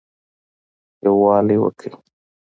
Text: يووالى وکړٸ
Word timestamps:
يووالى 1.03 1.55
وکړٸ 1.63 1.91